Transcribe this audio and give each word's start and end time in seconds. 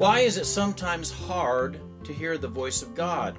Why 0.00 0.20
is 0.20 0.38
it 0.38 0.46
sometimes 0.46 1.10
hard 1.10 1.78
to 2.04 2.14
hear 2.14 2.38
the 2.38 2.48
voice 2.48 2.80
of 2.80 2.94
God? 2.94 3.36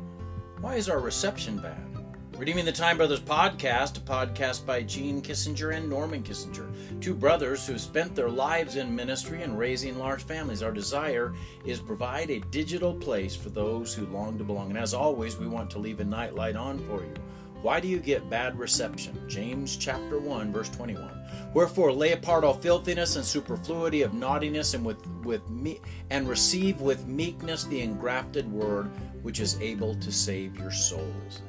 Why 0.60 0.76
is 0.76 0.90
our 0.90 1.00
reception 1.00 1.58
bad? 1.58 2.06
Redeeming 2.38 2.66
the 2.66 2.72
Time 2.72 2.98
Brothers 2.98 3.20
podcast, 3.20 3.98
a 3.98 4.02
podcast 4.02 4.64
by 4.64 4.84
Gene 4.84 5.24
Kissinger 5.24 5.76
and 5.76 5.90
Norman 5.90 6.22
Kissinger, 6.22 6.72
two 7.02 7.16
brothers 7.16 7.66
who 7.66 7.80
spent 7.80 8.16
their 8.16 8.30
lives 8.30 8.76
in 8.76 8.96
ministry 8.96 9.42
and 9.42 9.58
raising 9.58 9.98
large 9.98 10.22
families. 10.22 10.62
Our 10.62 10.72
desire 10.72 11.34
is 11.66 11.80
provide 11.80 12.30
a 12.30 12.42
digital 12.52 12.94
place 12.94 13.36
for 13.36 13.50
those 13.50 13.96
who 13.96 14.06
long 14.06 14.38
to 14.38 14.44
belong. 14.44 14.70
And 14.70 14.78
as 14.78 14.94
always, 14.94 15.38
we 15.38 15.48
want 15.48 15.72
to 15.72 15.80
leave 15.80 16.00
a 16.00 16.06
nightlight 16.06 16.56
on 16.56 16.78
for 16.86 17.02
you. 17.02 17.16
Why 17.62 17.80
do 17.80 17.88
you 17.88 18.00
get 18.00 18.30
bad 18.30 18.58
reception? 18.58 19.24
James 19.28 19.78
chapter 19.78 20.20
1 20.20 20.52
verse 20.52 20.70
21. 20.70 21.10
Wherefore 21.54 21.92
lay 21.92 22.14
apart 22.14 22.44
all 22.44 22.54
filthiness 22.54 23.18
and 23.18 23.26
superfluity 23.26 24.02
of 24.02 24.14
naughtiness 24.14 24.74
and 24.74 24.84
with 24.84 25.06
with 25.24 25.48
me 25.50 25.80
and 26.10 26.28
receive 26.28 26.82
with 26.82 27.06
meekness 27.08 27.66
the 27.66 27.82
engrafted 27.82 28.52
word 28.52 28.90
which 29.22 29.40
is 29.40 29.60
able 29.62 29.94
to 29.96 30.12
save 30.12 30.58
your 30.58 30.72
souls. 30.72 31.42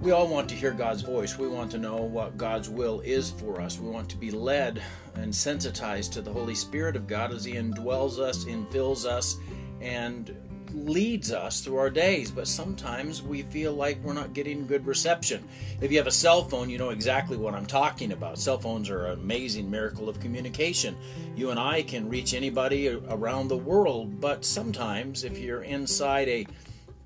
We 0.00 0.12
all 0.12 0.28
want 0.28 0.48
to 0.50 0.54
hear 0.54 0.70
God's 0.70 1.02
voice. 1.02 1.38
We 1.38 1.48
want 1.48 1.72
to 1.72 1.78
know 1.78 1.96
what 1.96 2.36
God's 2.36 2.68
will 2.68 3.00
is 3.00 3.30
for 3.30 3.60
us. 3.60 3.80
We 3.80 3.88
want 3.88 4.08
to 4.10 4.16
be 4.16 4.30
led 4.30 4.80
and 5.16 5.34
sensitized 5.34 6.12
to 6.12 6.22
the 6.22 6.32
Holy 6.32 6.54
Spirit 6.54 6.94
of 6.94 7.08
God 7.08 7.32
as 7.32 7.44
He 7.44 7.54
indwells 7.54 8.20
us, 8.20 8.44
infills 8.44 9.06
us, 9.06 9.38
and 9.80 10.36
leads 10.74 11.32
us 11.32 11.60
through 11.60 11.76
our 11.78 11.90
days, 11.90 12.30
but 12.30 12.48
sometimes 12.48 13.22
we 13.22 13.42
feel 13.42 13.72
like 13.72 14.02
we're 14.02 14.12
not 14.12 14.34
getting 14.34 14.66
good 14.66 14.86
reception. 14.86 15.42
If 15.80 15.90
you 15.90 15.98
have 15.98 16.06
a 16.06 16.12
cell 16.12 16.44
phone, 16.44 16.70
you 16.70 16.78
know 16.78 16.90
exactly 16.90 17.36
what 17.36 17.54
I'm 17.54 17.66
talking 17.66 18.12
about. 18.12 18.38
Cell 18.38 18.58
phones 18.58 18.90
are 18.90 19.06
an 19.06 19.20
amazing 19.20 19.70
miracle 19.70 20.08
of 20.08 20.20
communication. 20.20 20.96
You 21.36 21.50
and 21.50 21.58
I 21.58 21.82
can 21.82 22.08
reach 22.08 22.34
anybody 22.34 22.88
around 22.88 23.48
the 23.48 23.56
world, 23.56 24.20
but 24.20 24.44
sometimes 24.44 25.24
if 25.24 25.38
you're 25.38 25.62
inside 25.62 26.28
a 26.28 26.46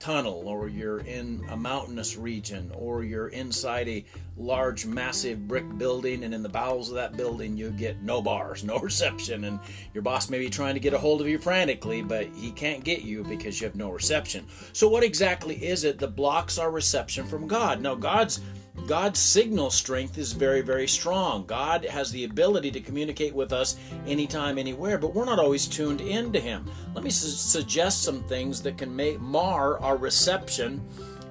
tunnel 0.02 0.48
or 0.48 0.68
you're 0.68 0.98
in 1.02 1.44
a 1.50 1.56
mountainous 1.56 2.16
region 2.16 2.68
or 2.74 3.04
you're 3.04 3.28
inside 3.28 3.88
a 3.88 4.04
large 4.36 4.84
massive 4.84 5.46
brick 5.46 5.78
building 5.78 6.24
and 6.24 6.34
in 6.34 6.42
the 6.42 6.48
bowels 6.48 6.88
of 6.88 6.96
that 6.96 7.16
building 7.16 7.56
you 7.56 7.70
get 7.70 8.02
no 8.02 8.20
bars 8.20 8.64
no 8.64 8.78
reception. 8.80 9.44
And 9.44 9.60
your 9.94 10.02
boss 10.02 10.28
may 10.28 10.40
be 10.40 10.50
trying 10.50 10.74
to 10.74 10.80
get 10.80 10.92
a 10.92 10.98
hold 10.98 11.20
of 11.20 11.28
you 11.28 11.38
frantically 11.38 12.02
but 12.02 12.26
he 12.34 12.50
can't 12.50 12.82
get 12.82 13.02
you 13.02 13.22
because 13.22 13.60
you 13.60 13.66
have 13.68 13.76
no 13.76 13.90
reception. 13.90 14.44
So 14.72 14.88
what 14.88 15.04
exactly 15.04 15.54
is 15.64 15.84
it 15.84 16.00
that 16.00 16.16
blocks 16.16 16.58
our 16.58 16.72
reception 16.72 17.24
from 17.24 17.46
god? 17.46 17.80
Now 17.80 17.94
god's 17.94 18.40
God's 18.86 19.20
signal 19.20 19.70
strength 19.70 20.18
is 20.18 20.32
very, 20.32 20.60
very 20.60 20.88
strong. 20.88 21.46
God 21.46 21.84
has 21.84 22.10
the 22.10 22.24
ability 22.24 22.70
to 22.72 22.80
communicate 22.80 23.34
with 23.34 23.52
us 23.52 23.76
anytime, 24.06 24.58
anywhere, 24.58 24.98
but 24.98 25.14
we're 25.14 25.24
not 25.24 25.38
always 25.38 25.66
tuned 25.66 26.00
in 26.00 26.32
to 26.32 26.40
Him. 26.40 26.68
Let 26.94 27.04
me 27.04 27.10
su- 27.10 27.28
suggest 27.28 28.02
some 28.02 28.22
things 28.24 28.60
that 28.62 28.76
can 28.76 28.94
make, 28.94 29.20
mar 29.20 29.78
our 29.78 29.96
reception 29.96 30.84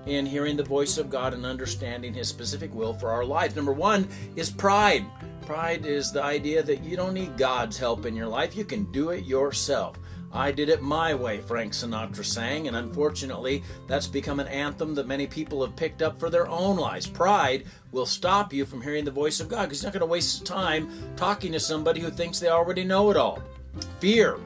in 0.05 0.25
hearing 0.25 0.55
the 0.55 0.63
voice 0.63 0.97
of 0.97 1.09
God 1.09 1.33
and 1.33 1.45
understanding 1.45 2.13
His 2.13 2.29
specific 2.29 2.73
will 2.73 2.93
for 2.93 3.09
our 3.09 3.25
life. 3.25 3.55
Number 3.55 3.73
one 3.73 4.07
is 4.35 4.49
pride. 4.49 5.05
Pride 5.45 5.85
is 5.85 6.11
the 6.11 6.23
idea 6.23 6.63
that 6.63 6.83
you 6.83 6.95
don't 6.95 7.13
need 7.13 7.37
God's 7.37 7.77
help 7.77 8.05
in 8.05 8.15
your 8.15 8.27
life, 8.27 8.55
you 8.55 8.63
can 8.63 8.89
do 8.91 9.09
it 9.09 9.25
yourself. 9.25 9.97
I 10.33 10.51
did 10.51 10.69
it 10.69 10.81
my 10.81 11.13
way, 11.13 11.39
Frank 11.39 11.73
Sinatra 11.73 12.23
sang, 12.23 12.67
and 12.67 12.77
unfortunately, 12.77 13.63
that's 13.87 14.07
become 14.07 14.39
an 14.39 14.47
anthem 14.47 14.95
that 14.95 15.07
many 15.07 15.27
people 15.27 15.65
have 15.65 15.75
picked 15.75 16.01
up 16.01 16.19
for 16.19 16.29
their 16.29 16.47
own 16.47 16.77
lives. 16.77 17.05
Pride 17.05 17.65
will 17.91 18.05
stop 18.05 18.53
you 18.53 18.65
from 18.65 18.81
hearing 18.81 19.03
the 19.03 19.11
voice 19.11 19.41
of 19.41 19.49
God 19.49 19.63
because 19.63 19.81
you're 19.81 19.87
not 19.89 19.93
going 19.93 20.07
to 20.07 20.11
waste 20.11 20.45
time 20.45 20.89
talking 21.17 21.51
to 21.51 21.59
somebody 21.59 21.99
who 21.99 22.09
thinks 22.09 22.39
they 22.39 22.49
already 22.49 22.85
know 22.85 23.11
it 23.11 23.17
all. 23.17 23.43
Fear 23.99 24.39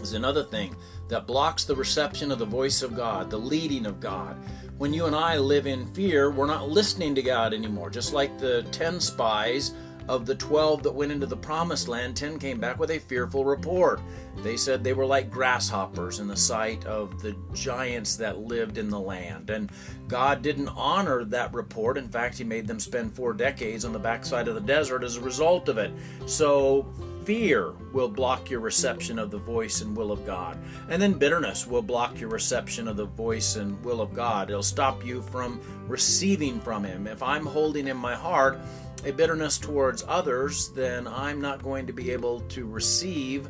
is 0.00 0.14
another 0.14 0.44
thing 0.44 0.74
that 1.08 1.26
blocks 1.26 1.64
the 1.64 1.76
reception 1.76 2.32
of 2.32 2.38
the 2.38 2.46
voice 2.46 2.82
of 2.82 2.96
God, 2.96 3.30
the 3.30 3.36
leading 3.36 3.84
of 3.84 4.00
God. 4.00 4.36
When 4.78 4.94
you 4.94 5.04
and 5.04 5.14
I 5.14 5.36
live 5.36 5.66
in 5.66 5.86
fear, 5.92 6.30
we're 6.30 6.46
not 6.46 6.70
listening 6.70 7.14
to 7.16 7.22
God 7.22 7.52
anymore, 7.52 7.90
just 7.90 8.14
like 8.14 8.38
the 8.38 8.62
10 8.72 8.98
spies 8.98 9.74
of 10.08 10.26
the 10.26 10.34
12 10.34 10.82
that 10.82 10.94
went 10.94 11.12
into 11.12 11.26
the 11.26 11.36
promised 11.36 11.88
land, 11.88 12.16
10 12.16 12.38
came 12.38 12.58
back 12.58 12.78
with 12.78 12.90
a 12.90 12.98
fearful 12.98 13.44
report. 13.44 14.00
They 14.38 14.56
said 14.56 14.82
they 14.82 14.92
were 14.92 15.06
like 15.06 15.30
grasshoppers 15.30 16.18
in 16.18 16.28
the 16.28 16.36
sight 16.36 16.84
of 16.86 17.20
the 17.22 17.36
giants 17.52 18.16
that 18.16 18.38
lived 18.38 18.78
in 18.78 18.88
the 18.88 19.00
land. 19.00 19.50
And 19.50 19.70
God 20.08 20.42
didn't 20.42 20.68
honor 20.68 21.24
that 21.24 21.52
report. 21.52 21.98
In 21.98 22.08
fact, 22.08 22.38
He 22.38 22.44
made 22.44 22.66
them 22.66 22.80
spend 22.80 23.14
four 23.14 23.32
decades 23.32 23.84
on 23.84 23.92
the 23.92 23.98
backside 23.98 24.48
of 24.48 24.54
the 24.54 24.60
desert 24.60 25.04
as 25.04 25.16
a 25.16 25.20
result 25.20 25.68
of 25.68 25.78
it. 25.78 25.92
So, 26.26 26.92
fear 27.24 27.72
will 27.92 28.08
block 28.08 28.50
your 28.50 28.60
reception 28.60 29.18
of 29.18 29.30
the 29.30 29.38
voice 29.38 29.80
and 29.80 29.96
will 29.96 30.12
of 30.12 30.26
God. 30.26 30.58
And 30.88 31.00
then 31.00 31.14
bitterness 31.14 31.66
will 31.66 31.82
block 31.82 32.18
your 32.18 32.30
reception 32.30 32.88
of 32.88 32.96
the 32.96 33.04
voice 33.04 33.56
and 33.56 33.82
will 33.84 34.00
of 34.00 34.14
God. 34.14 34.50
It'll 34.50 34.62
stop 34.62 35.04
you 35.04 35.22
from 35.22 35.60
receiving 35.86 36.60
from 36.60 36.84
Him. 36.84 37.06
If 37.06 37.22
I'm 37.22 37.46
holding 37.46 37.88
in 37.88 37.96
my 37.96 38.14
heart, 38.14 38.58
a 39.04 39.12
bitterness 39.12 39.58
towards 39.58 40.04
others, 40.06 40.68
then 40.68 41.06
I'm 41.06 41.40
not 41.40 41.62
going 41.62 41.86
to 41.86 41.92
be 41.92 42.10
able 42.10 42.40
to 42.40 42.66
receive 42.66 43.48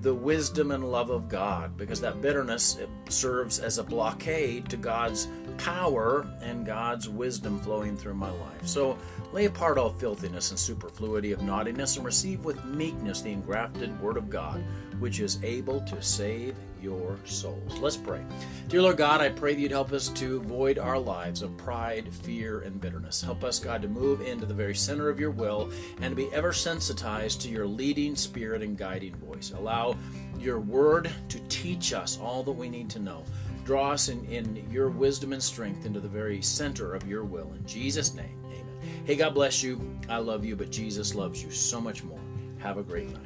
the 0.00 0.14
wisdom 0.14 0.70
and 0.70 0.90
love 0.90 1.10
of 1.10 1.28
God 1.28 1.76
because 1.76 2.00
that 2.00 2.22
bitterness 2.22 2.78
serves 3.08 3.58
as 3.58 3.78
a 3.78 3.84
blockade 3.84 4.68
to 4.68 4.76
God's 4.76 5.28
power 5.56 6.26
and 6.40 6.64
God's 6.64 7.08
wisdom 7.08 7.58
flowing 7.58 7.96
through 7.96 8.14
my 8.14 8.30
life. 8.30 8.66
So 8.66 8.96
lay 9.32 9.46
apart 9.46 9.76
all 9.76 9.90
filthiness 9.90 10.50
and 10.50 10.58
superfluity 10.58 11.32
of 11.32 11.42
naughtiness 11.42 11.96
and 11.96 12.06
receive 12.06 12.44
with 12.44 12.64
meekness 12.64 13.22
the 13.22 13.32
engrafted 13.32 14.00
word 14.00 14.16
of 14.16 14.30
God, 14.30 14.62
which 15.00 15.20
is 15.20 15.42
able 15.42 15.80
to 15.82 16.00
save 16.00 16.54
your 16.82 17.18
souls. 17.24 17.78
Let's 17.80 17.96
pray. 17.96 18.24
Dear 18.68 18.82
Lord 18.82 18.96
God, 18.96 19.20
I 19.20 19.28
pray 19.28 19.54
that 19.54 19.60
you'd 19.60 19.70
help 19.70 19.92
us 19.92 20.08
to 20.10 20.40
void 20.42 20.78
our 20.78 20.98
lives 20.98 21.42
of 21.42 21.56
pride, 21.56 22.12
fear, 22.12 22.60
and 22.60 22.80
bitterness. 22.80 23.22
Help 23.22 23.44
us, 23.44 23.58
God, 23.58 23.82
to 23.82 23.88
move 23.88 24.20
into 24.20 24.46
the 24.46 24.54
very 24.54 24.74
center 24.74 25.08
of 25.08 25.20
your 25.20 25.30
will 25.30 25.70
and 26.00 26.10
to 26.10 26.16
be 26.16 26.32
ever 26.32 26.52
sensitized 26.52 27.40
to 27.42 27.48
your 27.48 27.66
leading 27.66 28.14
spirit 28.14 28.62
and 28.62 28.76
guiding 28.76 29.14
voice. 29.16 29.52
Allow 29.56 29.96
your 30.38 30.60
word 30.60 31.10
to 31.28 31.40
teach 31.48 31.92
us 31.92 32.18
all 32.20 32.42
that 32.42 32.52
we 32.52 32.68
need 32.68 32.90
to 32.90 32.98
know. 32.98 33.24
Draw 33.64 33.90
us 33.90 34.08
in, 34.08 34.24
in 34.26 34.66
your 34.70 34.88
wisdom 34.88 35.32
and 35.32 35.42
strength 35.42 35.84
into 35.84 36.00
the 36.00 36.08
very 36.08 36.40
center 36.40 36.94
of 36.94 37.06
your 37.06 37.24
will. 37.24 37.52
In 37.52 37.66
Jesus' 37.66 38.14
name, 38.14 38.42
amen. 38.46 39.04
Hey, 39.04 39.16
God 39.16 39.34
bless 39.34 39.62
you. 39.62 39.98
I 40.08 40.18
love 40.18 40.44
you, 40.44 40.56
but 40.56 40.70
Jesus 40.70 41.14
loves 41.14 41.42
you 41.42 41.50
so 41.50 41.80
much 41.80 42.02
more. 42.02 42.20
Have 42.58 42.78
a 42.78 42.82
great 42.82 43.10
night. 43.10 43.22